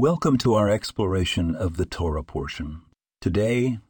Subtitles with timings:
[0.00, 2.80] Welcome to our exploration of the Torah portion.
[3.20, 3.80] Today,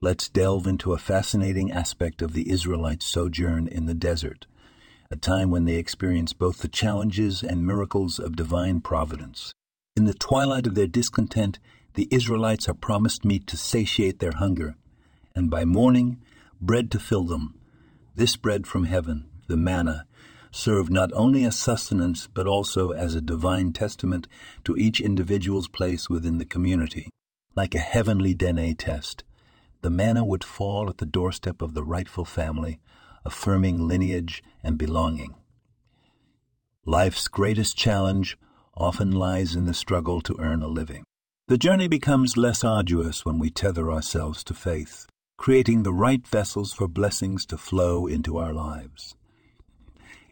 [0.00, 4.46] let's delve into a fascinating aspect of the Israelites' sojourn in the desert,
[5.10, 9.52] a time when they experience both the challenges and miracles of divine providence.
[9.96, 11.58] In the twilight of their discontent,
[11.94, 14.76] the Israelites are promised meat to satiate their hunger,
[15.34, 16.22] and by morning,
[16.60, 17.58] bread to fill them.
[18.14, 20.06] This bread from heaven, the manna,
[20.50, 24.26] served not only as sustenance but also as a divine testament
[24.64, 27.08] to each individual's place within the community.
[27.54, 29.24] Like a heavenly DNA test,
[29.82, 32.78] the manna would fall at the doorstep of the rightful family,
[33.24, 35.34] affirming lineage and belonging.
[36.84, 38.38] Life's greatest challenge
[38.74, 41.04] often lies in the struggle to earn a living.
[41.48, 45.06] The journey becomes less arduous when we tether ourselves to faith,
[45.36, 49.16] creating the right vessels for blessings to flow into our lives.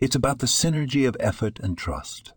[0.01, 2.33] It's about the synergy of effort and trust.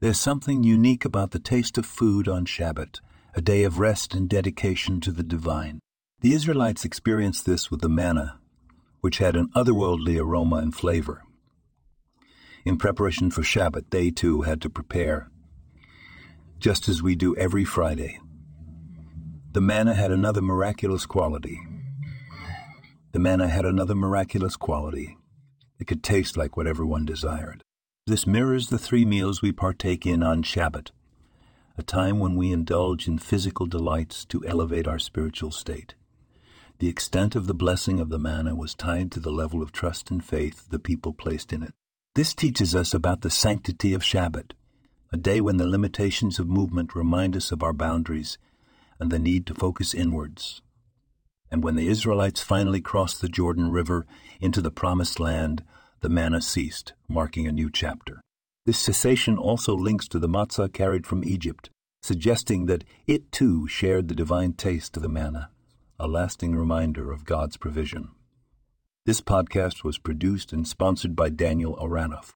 [0.00, 3.00] There's something unique about the taste of food on Shabbat,
[3.34, 5.80] a day of rest and dedication to the divine.
[6.22, 8.38] The Israelites experienced this with the manna,
[9.02, 11.22] which had an otherworldly aroma and flavor.
[12.64, 15.30] In preparation for Shabbat, they too had to prepare,
[16.58, 18.20] just as we do every Friday.
[19.52, 21.60] The manna had another miraculous quality.
[23.12, 25.18] The manna had another miraculous quality.
[25.80, 27.64] It could taste like whatever one desired.
[28.06, 30.90] This mirrors the three meals we partake in on Shabbat,
[31.78, 35.94] a time when we indulge in physical delights to elevate our spiritual state.
[36.78, 40.10] The extent of the blessing of the manna was tied to the level of trust
[40.10, 41.72] and faith the people placed in it.
[42.14, 44.52] This teaches us about the sanctity of Shabbat,
[45.12, 48.36] a day when the limitations of movement remind us of our boundaries
[48.98, 50.60] and the need to focus inwards.
[51.50, 54.06] And when the Israelites finally crossed the Jordan River
[54.40, 55.64] into the Promised Land,
[56.00, 58.20] the manna ceased, marking a new chapter.
[58.66, 61.70] This cessation also links to the matzah carried from Egypt,
[62.02, 65.50] suggesting that it too shared the divine taste of the manna,
[65.98, 68.10] a lasting reminder of God's provision.
[69.06, 72.32] This podcast was produced and sponsored by Daniel Aranoff.